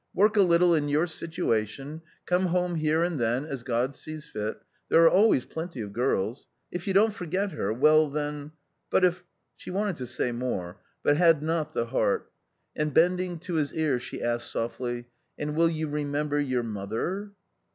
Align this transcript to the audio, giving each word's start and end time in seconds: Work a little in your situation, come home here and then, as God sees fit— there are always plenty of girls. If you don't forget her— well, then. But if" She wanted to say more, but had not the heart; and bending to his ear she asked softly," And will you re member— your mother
Work 0.15 0.35
a 0.35 0.41
little 0.41 0.73
in 0.73 0.89
your 0.89 1.05
situation, 1.05 2.01
come 2.25 2.47
home 2.47 2.73
here 2.77 3.03
and 3.03 3.19
then, 3.19 3.45
as 3.45 3.61
God 3.61 3.93
sees 3.95 4.25
fit— 4.25 4.59
there 4.89 5.03
are 5.03 5.09
always 5.11 5.45
plenty 5.45 5.79
of 5.79 5.93
girls. 5.93 6.47
If 6.71 6.87
you 6.87 6.93
don't 6.95 7.13
forget 7.13 7.51
her— 7.51 7.71
well, 7.73 8.09
then. 8.09 8.51
But 8.89 9.05
if" 9.05 9.23
She 9.57 9.69
wanted 9.69 9.97
to 9.97 10.07
say 10.07 10.31
more, 10.31 10.81
but 11.03 11.17
had 11.17 11.43
not 11.43 11.73
the 11.73 11.85
heart; 11.85 12.31
and 12.75 12.91
bending 12.91 13.37
to 13.41 13.53
his 13.53 13.75
ear 13.75 13.99
she 13.99 14.23
asked 14.23 14.49
softly," 14.51 15.05
And 15.37 15.55
will 15.55 15.69
you 15.69 15.87
re 15.87 16.03
member— 16.03 16.39
your 16.41 16.63
mother 16.63 17.33